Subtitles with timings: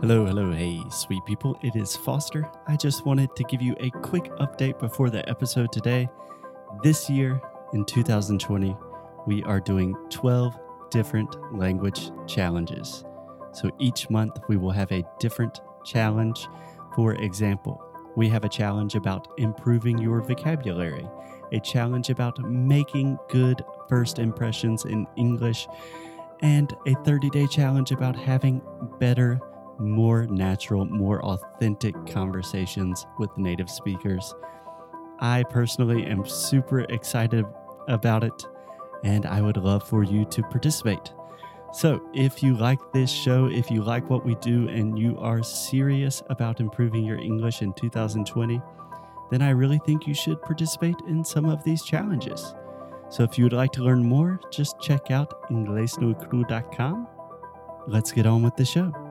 [0.00, 1.58] Hello, hello, hey, sweet people.
[1.60, 2.48] It is Foster.
[2.68, 6.08] I just wanted to give you a quick update before the episode today.
[6.84, 8.76] This year, in 2020,
[9.26, 10.56] we are doing 12
[10.90, 13.04] different language challenges.
[13.50, 16.46] So each month, we will have a different challenge.
[16.94, 17.82] For example,
[18.14, 21.08] we have a challenge about improving your vocabulary,
[21.50, 25.66] a challenge about making good first impressions in English,
[26.40, 28.62] and a 30 day challenge about having
[29.00, 29.40] better
[29.78, 34.34] more natural, more authentic conversations with native speakers.
[35.20, 37.44] I personally am super excited
[37.88, 38.46] about it,
[39.04, 41.12] and I would love for you to participate.
[41.72, 45.42] So, if you like this show, if you like what we do, and you are
[45.42, 48.60] serious about improving your English in 2020,
[49.30, 52.54] then I really think you should participate in some of these challenges.
[53.10, 57.08] So, if you would like to learn more, just check out inglesnuecru.com.
[57.86, 59.07] Let's get on with the show.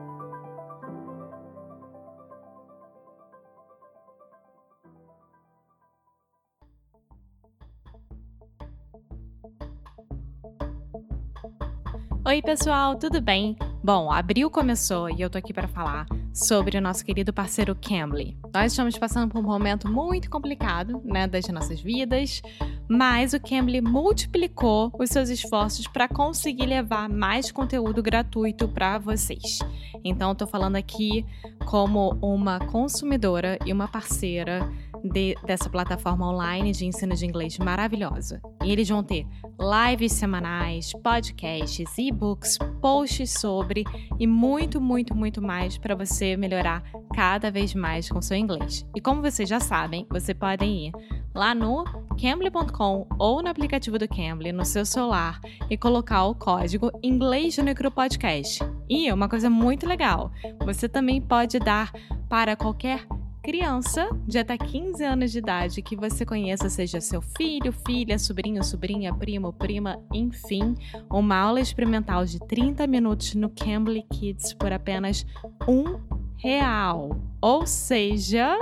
[12.28, 13.56] Oi, pessoal, tudo bem?
[13.82, 18.36] Bom, abril começou e eu tô aqui para falar sobre o nosso querido parceiro Cambly.
[18.52, 22.42] Nós estamos passando por um momento muito complicado, né, das nossas vidas,
[22.86, 29.60] mas o Cambly multiplicou os seus esforços para conseguir levar mais conteúdo gratuito para vocês.
[30.04, 31.24] Então, estou falando aqui
[31.64, 34.70] como uma consumidora e uma parceira
[35.02, 38.38] de, dessa plataforma online de ensino de inglês maravilhosa.
[38.68, 39.26] E eles vão ter
[39.58, 43.82] lives semanais, podcasts, e-books, posts sobre
[44.20, 46.82] e muito, muito, muito mais para você melhorar
[47.14, 48.86] cada vez mais com seu inglês.
[48.94, 50.92] E como vocês já sabem, você podem ir
[51.34, 51.82] lá no
[52.20, 57.64] cambly.com ou no aplicativo do Cambly no seu celular e colocar o código inglês no
[57.64, 58.62] micropodcast.
[58.86, 60.30] E uma coisa muito legal,
[60.62, 61.90] você também pode dar
[62.28, 63.06] para qualquer
[63.48, 68.62] criança de até 15 anos de idade que você conheça, seja seu filho, filha, sobrinho,
[68.62, 70.74] sobrinha, primo, prima, enfim,
[71.08, 75.24] uma aula experimental de 30 minutos no Cambly Kids por apenas
[75.66, 75.98] um
[76.36, 77.18] real.
[77.40, 78.58] Ou seja,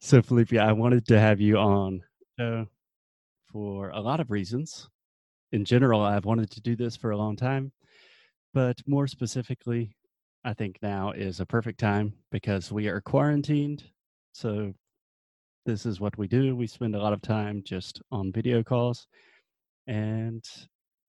[0.00, 2.02] so, Felipe, I wanted to have you on
[2.40, 2.64] uh,
[3.52, 4.88] for a lot of reasons.
[5.52, 7.72] In general, I've wanted to do this for a long time,
[8.54, 9.96] but more specifically,
[10.44, 13.82] I think now is a perfect time because we are quarantined.
[14.32, 14.72] So,
[15.66, 16.56] this is what we do.
[16.56, 19.06] We spend a lot of time just on video calls.
[19.86, 20.44] And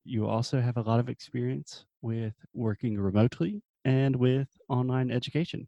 [0.03, 5.67] you also have a lot of experience with working remotely and with online education.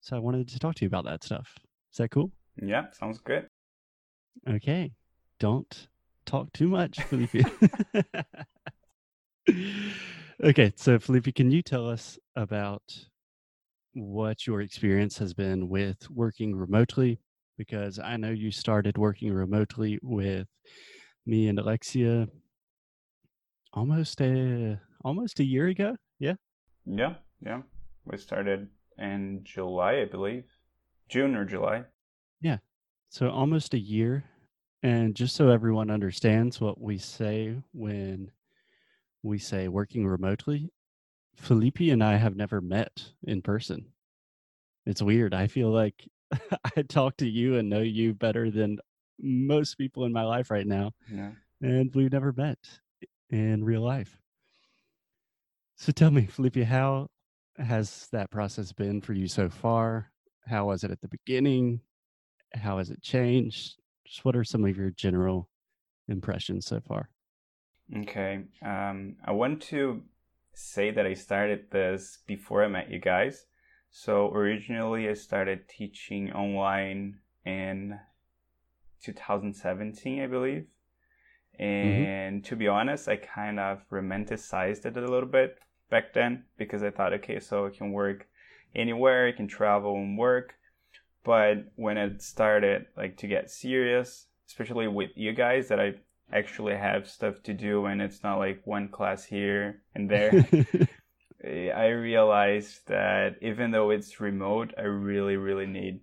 [0.00, 1.54] So I wanted to talk to you about that stuff.
[1.92, 2.30] Is that cool?
[2.62, 3.46] Yeah, sounds good.
[4.48, 4.92] Okay.
[5.38, 5.88] Don't
[6.24, 7.46] talk too much, Felipe.
[10.44, 12.82] okay, so Felipe, can you tell us about
[13.92, 17.18] what your experience has been with working remotely?
[17.58, 20.46] Because I know you started working remotely with
[21.26, 22.28] me and Alexia
[23.76, 25.96] almost a almost a year ago.
[26.18, 26.34] Yeah.
[26.86, 27.14] Yeah,
[27.44, 27.62] yeah.
[28.04, 28.68] We started
[28.98, 30.44] in July, I believe.
[31.08, 31.84] June or July.
[32.40, 32.58] Yeah.
[33.10, 34.24] So almost a year.
[34.82, 38.30] And just so everyone understands what we say when
[39.22, 40.70] we say working remotely,
[41.36, 43.86] Felipe and I have never met in person.
[44.86, 45.34] It's weird.
[45.34, 46.08] I feel like
[46.76, 48.78] I talk to you and know you better than
[49.20, 50.92] most people in my life right now.
[51.12, 51.32] Yeah.
[51.62, 52.58] And we've never met
[53.30, 54.18] in real life.
[55.76, 57.08] So tell me, Felipe, how
[57.58, 60.10] has that process been for you so far?
[60.46, 61.80] How was it at the beginning?
[62.54, 63.80] How has it changed?
[64.06, 65.48] Just what are some of your general
[66.08, 67.10] impressions so far?
[67.94, 68.44] Okay.
[68.64, 70.02] Um, I want to
[70.54, 73.46] say that I started this before I met you guys.
[73.90, 77.98] So originally I started teaching online in
[79.02, 80.66] 2017, I believe.
[81.60, 82.04] Mm-hmm.
[82.04, 82.48] And mm-hmm.
[82.48, 85.58] to be honest, I kind of romanticized it a little bit
[85.90, 88.26] back then because I thought, okay, so it can work
[88.74, 90.54] anywhere, I can travel and work.
[91.24, 95.94] But when it started like to get serious, especially with you guys, that I
[96.32, 100.46] actually have stuff to do and it's not like one class here and there.
[101.44, 106.00] I realized that even though it's remote, I really, really need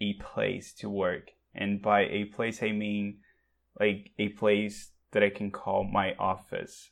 [0.00, 1.30] a place to work.
[1.54, 3.18] And by a place, I mean
[3.78, 6.90] like a place that I can call my office.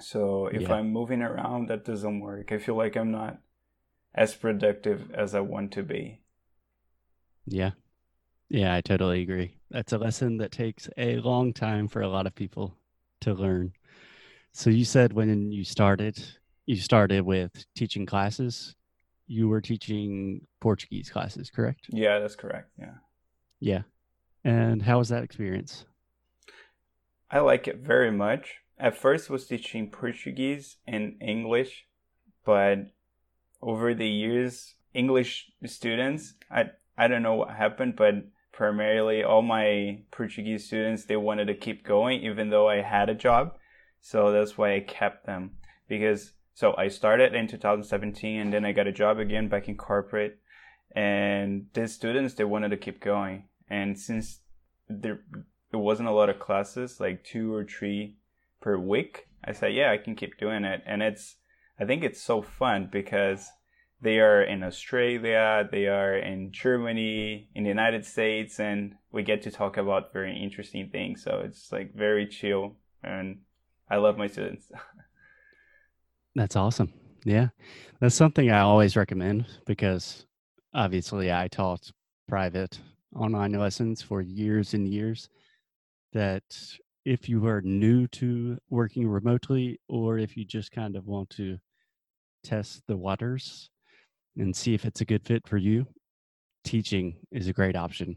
[0.00, 0.74] So if yeah.
[0.74, 2.52] I'm moving around, that doesn't work.
[2.52, 3.38] I feel like I'm not
[4.14, 6.20] as productive as I want to be.
[7.46, 7.72] Yeah.
[8.48, 9.56] Yeah, I totally agree.
[9.70, 12.76] That's a lesson that takes a long time for a lot of people
[13.22, 13.72] to learn.
[14.52, 16.22] So you said when you started,
[16.66, 18.74] you started with teaching classes.
[19.26, 21.86] You were teaching Portuguese classes, correct?
[21.88, 22.70] Yeah, that's correct.
[22.78, 22.94] Yeah.
[23.60, 23.82] Yeah.
[24.44, 25.86] And how was that experience?
[27.30, 28.56] I like it very much.
[28.78, 31.86] At first was teaching Portuguese and English,
[32.44, 32.90] but
[33.62, 38.14] over the years, English students, I I don't know what happened, but
[38.54, 43.14] primarily all my Portuguese students they wanted to keep going even though I had a
[43.14, 43.56] job.
[44.00, 45.56] So that's why I kept them
[45.88, 49.76] because so I started in 2017 and then I got a job again back in
[49.76, 50.38] corporate
[50.94, 54.40] and the students they wanted to keep going and since
[54.88, 55.20] there
[55.74, 58.16] it wasn't a lot of classes like two or three
[58.60, 61.36] per week I said yeah I can keep doing it and it's
[61.78, 63.50] I think it's so fun because
[64.00, 69.42] they are in Australia, they are in Germany, in the United States, and we get
[69.42, 71.22] to talk about very interesting things.
[71.22, 73.40] So it's like very chill, and
[73.90, 74.70] I love my students.
[76.34, 76.92] That's awesome.
[77.24, 77.48] Yeah,
[78.00, 80.26] that's something I always recommend because
[80.74, 81.90] obviously I taught
[82.28, 82.78] private
[83.16, 85.30] online lessons for years and years.
[86.14, 86.44] That
[87.04, 91.58] if you are new to working remotely, or if you just kind of want to
[92.42, 93.68] test the waters,
[94.36, 95.86] and see if it's a good fit for you,
[96.64, 98.16] teaching is a great option.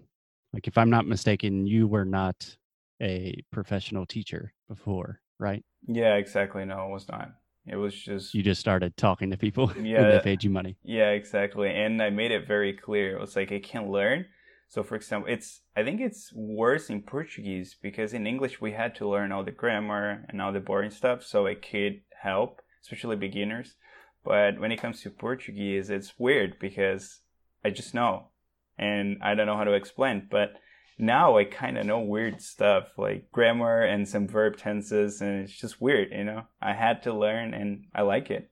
[0.53, 2.55] Like, if I'm not mistaken, you were not
[3.01, 5.63] a professional teacher before, right?
[5.87, 6.65] Yeah, exactly.
[6.65, 7.31] No, it was not.
[7.67, 10.77] It was just you just started talking to people yeah, and they paid you money.
[10.83, 11.69] Yeah, exactly.
[11.69, 13.15] And I made it very clear.
[13.15, 14.25] It was like I can learn.
[14.69, 18.95] So for example, it's I think it's worse in Portuguese because in English we had
[18.95, 23.15] to learn all the grammar and all the boring stuff so it could help, especially
[23.15, 23.75] beginners.
[24.23, 27.21] But when it comes to Portuguese, it's weird because
[27.63, 28.27] I just know
[28.77, 30.27] and I don't know how to explain.
[30.29, 30.53] But
[30.99, 35.57] now I kind of know weird stuff like grammar and some verb tenses, and it's
[35.57, 36.43] just weird, you know?
[36.61, 38.49] I had to learn and I like it.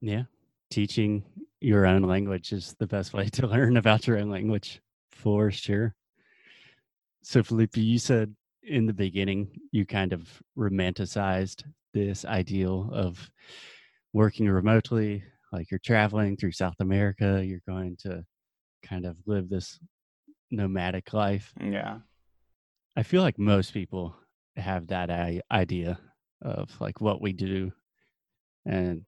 [0.00, 0.24] Yeah.
[0.70, 1.22] Teaching
[1.60, 4.80] your own language is the best way to learn about your own language
[5.14, 5.94] for sure.
[7.22, 10.28] So, Felipe, you said in the beginning you kind of
[10.58, 13.30] romanticized this ideal of
[14.12, 18.24] working remotely, like you're traveling through South America, you're going to
[18.82, 19.78] kind of live this
[20.50, 21.52] nomadic life.
[21.60, 21.98] Yeah.
[22.96, 24.16] I feel like most people
[24.56, 25.98] have that idea
[26.42, 27.72] of like what we do.
[28.66, 29.04] And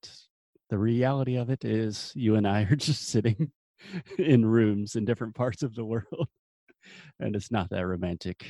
[0.70, 3.52] the reality of it is you and I are just sitting
[4.18, 6.28] in rooms in different parts of the world.
[7.20, 8.46] and it's not that romantic.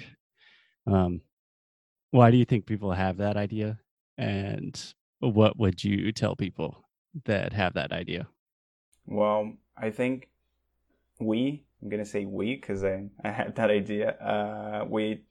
[0.87, 1.21] Um,
[2.11, 3.79] why do you think people have that idea?
[4.19, 4.81] And
[5.21, 6.85] what would you tell people
[7.25, 8.27] that have that idea?
[9.07, 10.29] Well, I think
[11.21, 14.11] we, I'm going to say we because I, I had that idea.
[14.13, 15.25] Uh, we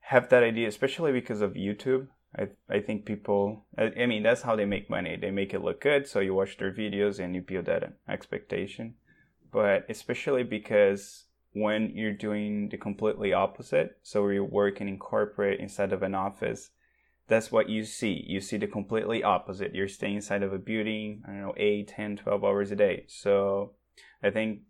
[0.00, 2.08] have that idea, especially because of YouTube.
[2.36, 5.16] I, I think people, I, mean, that's how they make money.
[5.16, 6.06] They make it look good.
[6.06, 8.94] So you watch their videos and you build that expectation.
[9.52, 15.92] But especially because when you're doing the completely opposite, so you're working in corporate instead
[15.92, 16.70] of an office,
[17.28, 18.22] that's what you see.
[18.26, 19.74] You see the completely opposite.
[19.74, 23.04] You're staying inside of a building, I don't know, 8, 10, 12 hours a day.
[23.08, 23.72] So
[24.22, 24.60] I think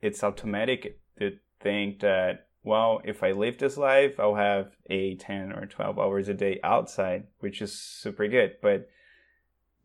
[0.00, 5.52] it's automatic to think that well, if I live this life, I'll have a 10
[5.52, 8.56] or 12 hours a day outside, which is super good.
[8.60, 8.88] But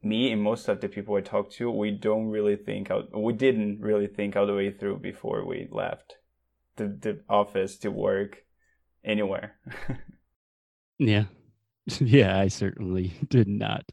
[0.03, 3.34] me and most of the people I talk to, we don't really think out, we
[3.34, 6.17] didn't really think all the way through before we left
[6.75, 8.44] the, the office to work
[9.03, 9.55] anywhere.
[11.00, 11.25] yeah.
[12.00, 13.86] Yeah, I certainly did not.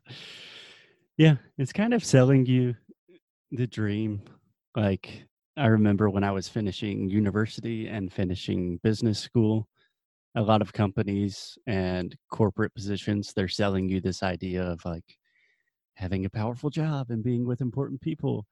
[1.16, 2.74] Yeah, it's kind of selling you
[3.50, 4.22] the dream.
[4.74, 5.24] Like
[5.56, 9.68] I remember when I was finishing university and finishing business school,
[10.34, 15.18] a lot of companies and corporate positions, they're selling you this idea of like
[15.94, 18.46] having a powerful job and being with important people.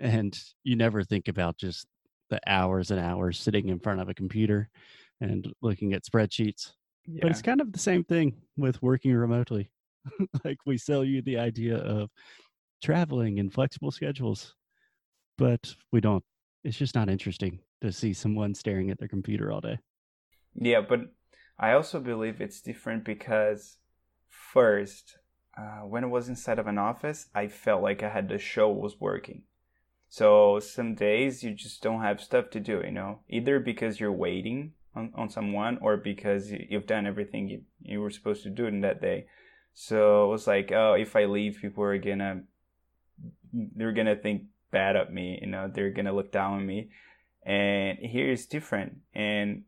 [0.00, 1.86] And you never think about just
[2.28, 4.68] the hours and hours sitting in front of a computer
[5.22, 6.72] and looking at spreadsheets.
[7.06, 7.20] Yeah.
[7.22, 9.70] But it's kind of the same thing with working remotely.
[10.44, 12.10] like we sell you the idea of
[12.82, 14.54] traveling and flexible schedules
[15.38, 16.24] but we don't.
[16.64, 19.78] It's just not interesting to see someone staring at their computer all day.
[20.54, 21.00] Yeah but
[21.58, 23.78] i also believe it's different because
[24.28, 25.18] first
[25.56, 28.68] uh, when i was inside of an office i felt like i had the show
[28.68, 29.42] was working.
[30.10, 33.20] So some days you just don't have stuff to do you know?
[33.28, 38.10] Either because you're waiting on, on someone or because you've done everything you, you were
[38.10, 39.26] supposed to do in that day.
[39.74, 42.42] So it was like oh if i leave people are gonna
[43.52, 45.38] they're gonna think bad at me.
[45.40, 46.90] You know, they're gonna look down on me.
[47.44, 48.98] And here is different.
[49.14, 49.64] And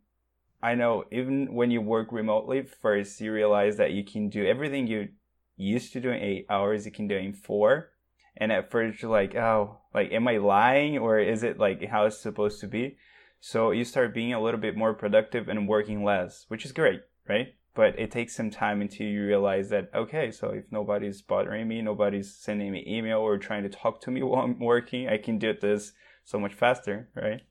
[0.63, 4.87] I know even when you work remotely, first you realize that you can do everything
[4.87, 5.09] you
[5.57, 7.91] used to do in eight hours, you can do in four.
[8.37, 12.07] And at first you're like, oh, like, am I lying or is it like how
[12.07, 12.97] it's supposed to be?
[13.41, 17.01] So you start being a little bit more productive and working less, which is great,
[17.29, 17.55] right?
[17.75, 21.81] But it takes some time until you realize that okay so if nobody's bothering me
[21.81, 25.39] nobody's sending me email or trying to talk to me while i'm working i can
[25.39, 25.93] do this
[26.25, 27.43] so much faster right?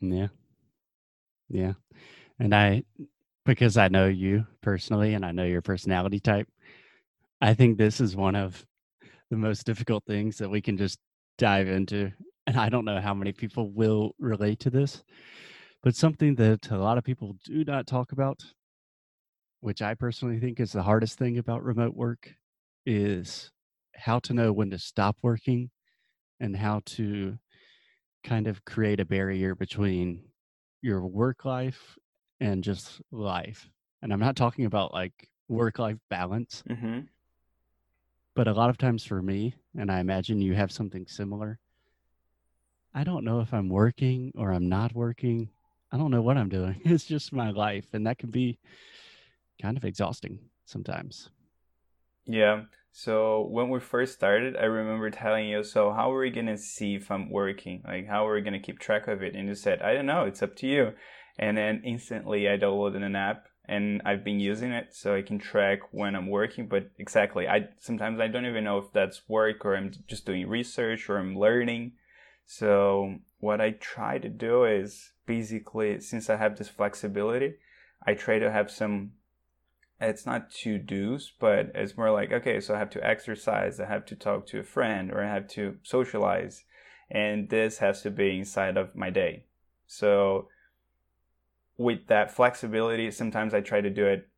[0.00, 0.28] Yeah.
[1.48, 1.72] Yeah.
[2.38, 2.82] And i
[3.44, 6.48] because i know you personally and i know your personality type
[7.40, 8.66] i think this is one of
[9.30, 10.98] the most difficult things that we can just
[11.38, 12.10] dive into
[12.46, 15.04] and i don't know how many people will relate to this
[15.82, 18.42] but something that a lot of people do not talk about
[19.66, 22.32] which I personally think is the hardest thing about remote work,
[22.86, 23.50] is
[23.96, 25.70] how to know when to stop working
[26.38, 27.36] and how to
[28.22, 30.22] kind of create a barrier between
[30.82, 31.98] your work life
[32.38, 33.68] and just life.
[34.02, 37.00] And I'm not talking about like work life balance, mm-hmm.
[38.36, 41.58] but a lot of times for me, and I imagine you have something similar,
[42.94, 45.48] I don't know if I'm working or I'm not working.
[45.90, 46.80] I don't know what I'm doing.
[46.84, 47.86] It's just my life.
[47.94, 48.60] And that can be
[49.60, 51.30] kind of exhausting sometimes.
[52.26, 52.62] Yeah.
[52.92, 56.56] So when we first started, I remember telling you, so how are we going to
[56.56, 57.82] see if I'm working?
[57.86, 59.34] Like, how are we going to keep track of it?
[59.34, 60.92] And you said, I don't know, it's up to you.
[61.38, 65.38] And then instantly I downloaded an app and I've been using it so I can
[65.38, 66.68] track when I'm working.
[66.68, 70.48] But exactly, I sometimes I don't even know if that's work or I'm just doing
[70.48, 71.92] research or I'm learning.
[72.46, 77.56] So what I try to do is basically, since I have this flexibility,
[78.06, 79.12] I try to have some
[80.00, 83.86] it's not to do's, but it's more like, okay, so I have to exercise, I
[83.86, 86.64] have to talk to a friend, or I have to socialize.
[87.10, 89.44] And this has to be inside of my day.
[89.86, 90.48] So
[91.78, 94.28] with that flexibility, sometimes I try to do it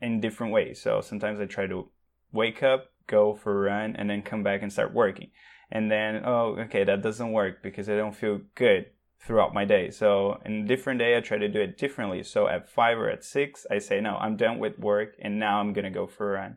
[0.00, 0.82] in different ways.
[0.82, 1.88] So sometimes I try to
[2.32, 5.30] wake up, go for a run, and then come back and start working.
[5.70, 8.86] And then, oh, okay, that doesn't work because I don't feel good
[9.24, 9.90] throughout my day.
[9.90, 12.22] So in a different day, I try to do it differently.
[12.22, 15.60] So at five or at six, I say, no, I'm done with work and now
[15.60, 16.56] I'm going to go for a run.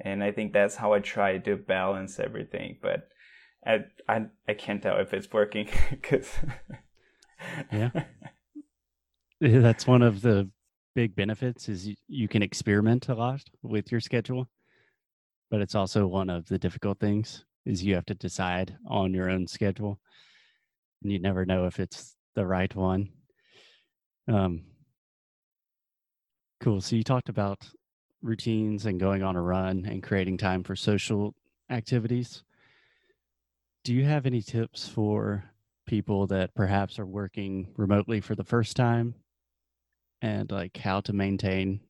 [0.00, 2.78] And I think that's how I try to balance everything.
[2.80, 3.08] But
[3.66, 6.32] I, I, I can't tell if it's working because.
[7.72, 7.90] yeah.
[9.40, 10.48] That's one of the
[10.94, 14.48] big benefits is you, you can experiment a lot with your schedule.
[15.50, 19.28] But it's also one of the difficult things is you have to decide on your
[19.28, 19.98] own schedule
[21.02, 23.10] you never know if it's the right one.
[24.28, 24.64] Um,
[26.60, 26.80] cool.
[26.80, 27.68] So you talked about
[28.22, 31.34] routines and going on a run and creating time for social
[31.70, 32.42] activities.
[33.84, 35.44] Do you have any tips for
[35.84, 39.14] people that perhaps are working remotely for the first time
[40.22, 41.80] and like how to maintain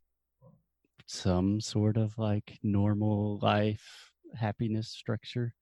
[1.06, 5.54] some sort of like normal life happiness structure?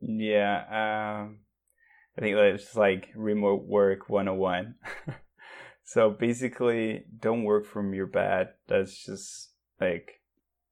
[0.00, 0.64] Yeah,
[1.22, 1.40] um
[2.16, 4.76] I think it's like remote work 101.
[5.84, 8.50] so basically, don't work from your bed.
[8.68, 10.20] That's just like,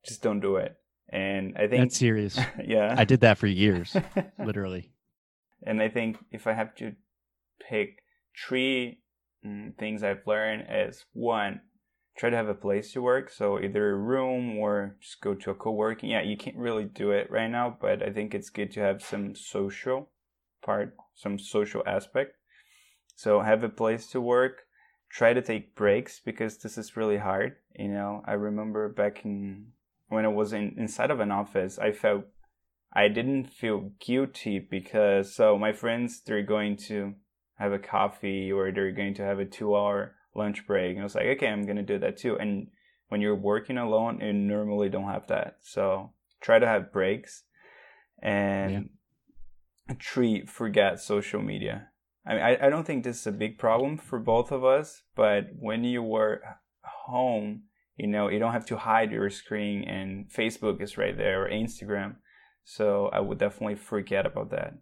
[0.05, 0.77] just don't do it.
[1.09, 2.39] And I think that's serious.
[2.65, 2.95] yeah.
[2.97, 3.97] I did that for years,
[4.39, 4.93] literally.
[5.65, 6.95] And I think if I have to
[7.69, 8.03] pick
[8.37, 9.01] three
[9.45, 11.61] mm, things I've learned is one,
[12.17, 13.31] try to have a place to work.
[13.31, 16.11] So either a room or just go to a co-working.
[16.11, 19.03] Yeah, you can't really do it right now, but I think it's good to have
[19.03, 20.11] some social
[20.63, 22.37] part, some social aspect.
[23.15, 24.63] So have a place to work.
[25.11, 27.57] Try to take breaks because this is really hard.
[27.77, 29.73] You know, I remember back in
[30.09, 32.25] when I was in, inside of an office, I felt
[32.93, 37.15] I didn't feel guilty because so my friends they're going to
[37.59, 40.93] have a coffee or they're going to have a two hour lunch break.
[40.93, 42.37] And I was like, okay, I'm gonna do that too.
[42.39, 42.69] And
[43.09, 45.57] when you're working alone, you normally don't have that.
[45.63, 47.45] So try to have breaks
[48.23, 48.81] and yeah.
[49.99, 51.89] Treat forget social media.
[52.27, 55.03] I mean, I, I don't think this is a big problem for both of us,
[55.17, 56.41] but when you were
[56.83, 57.65] home,
[57.97, 61.51] you know, you don't have to hide your screen and Facebook is right there or
[61.51, 62.17] Instagram.
[62.65, 64.75] So I would definitely forget about that.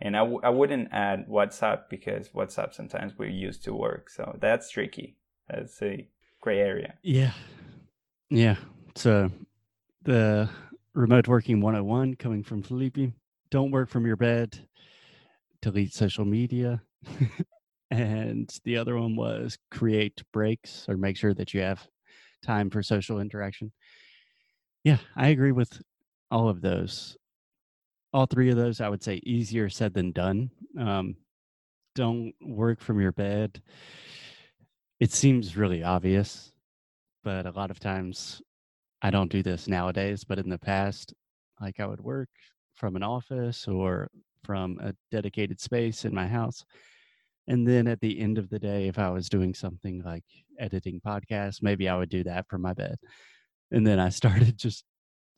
[0.00, 4.10] And I w- I wouldn't add WhatsApp because WhatsApp sometimes we're used to work.
[4.10, 5.16] So that's tricky.
[5.48, 6.08] That's a
[6.40, 6.94] gray area.
[7.02, 7.32] Yeah.
[8.30, 8.56] Yeah.
[8.94, 9.30] So
[10.02, 10.48] the
[10.94, 13.12] remote working 101 coming from Felipe.
[13.50, 14.58] Don't work from your bed.
[15.62, 16.82] Delete social media.
[17.90, 21.86] and the other one was create breaks or make sure that you have
[22.42, 23.72] time for social interaction.
[24.84, 25.80] Yeah, I agree with
[26.30, 27.16] all of those
[28.12, 30.50] all three of those, I would say easier said than done.
[30.78, 31.16] Um,
[31.94, 33.62] don't work from your bed.
[35.00, 36.52] It seems really obvious,
[37.22, 38.40] but a lot of times
[39.02, 40.24] I don't do this nowadays.
[40.24, 41.12] But in the past,
[41.60, 42.30] like I would work
[42.78, 44.08] from an office or
[44.44, 46.64] from a dedicated space in my house.
[47.46, 50.24] And then at the end of the day, if I was doing something like
[50.58, 52.96] editing podcasts, maybe I would do that from my bed.
[53.70, 54.84] And then I started just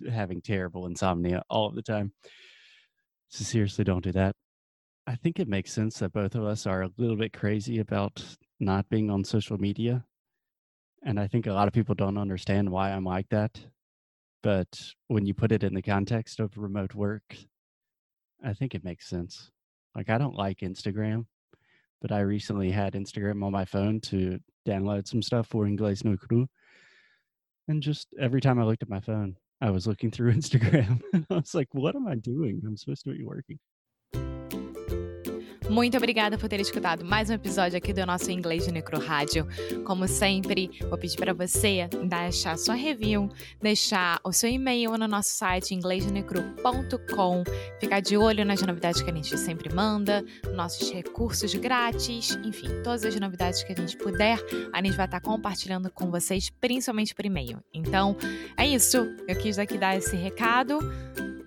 [0.09, 2.13] having terrible insomnia all of the time.
[3.29, 4.35] So seriously, don't do that.
[5.07, 8.25] I think it makes sense that both of us are a little bit crazy about
[8.59, 10.05] not being on social media.
[11.05, 13.59] And I think a lot of people don't understand why I'm like that.
[14.43, 14.69] But
[15.09, 17.37] when you put it in the context of remote work,
[18.45, 19.51] I think it makes sense.
[19.95, 21.27] Like, I don't like Instagram,
[22.01, 26.17] but I recently had Instagram on my phone to download some stuff for Inglés no
[26.17, 26.49] Cru.
[27.69, 31.27] And just every time I looked at my phone, I was looking through Instagram and
[31.31, 32.63] I was like, what am I doing?
[32.67, 33.59] I'm supposed to be working.
[35.71, 39.47] Muito obrigada por ter escutado mais um episódio aqui do nosso Inglês de Necro Rádio.
[39.85, 43.31] Como sempre, vou pedir para você deixar sua review,
[43.63, 47.45] deixar o seu e-mail no nosso site inglêsdenecru.com,
[47.79, 50.25] ficar de olho nas novidades que a gente sempre manda,
[50.57, 55.21] nossos recursos grátis, enfim, todas as novidades que a gente puder, a gente vai estar
[55.21, 57.63] compartilhando com vocês, principalmente por e-mail.
[57.73, 58.17] Então,
[58.57, 59.07] é isso.
[59.29, 60.81] Eu quis aqui dar esse recado.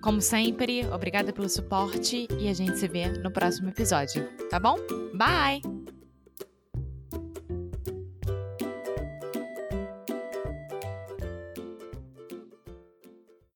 [0.03, 4.75] Como sempre, obrigada pelo suporte e a gente se vê no próximo episódio, tá bom?
[5.15, 5.82] Bye!